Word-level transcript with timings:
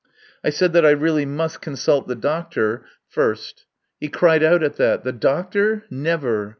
I 0.43 0.49
said 0.49 0.73
that 0.73 0.83
I 0.83 0.89
really 0.89 1.27
must 1.27 1.61
consult 1.61 2.07
the 2.07 2.15
doctor 2.15 2.83
first. 3.07 3.65
He 3.99 4.07
cried 4.07 4.41
out 4.41 4.63
at 4.63 4.77
that. 4.77 5.03
The 5.03 5.11
doctor! 5.13 5.85
Never! 5.91 6.49